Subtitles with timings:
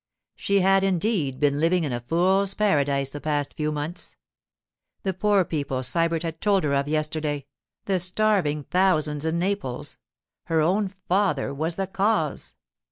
[0.35, 4.17] She had indeed been living in a fools' paradise the past few months!
[5.03, 11.53] The poor people Sybert had told her of yesterday—the starving thousands in Naples—her own father
[11.53, 12.55] was the cause.